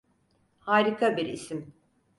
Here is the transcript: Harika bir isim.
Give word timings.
Harika 0.59 1.17
bir 1.17 1.25
isim. 1.25 1.73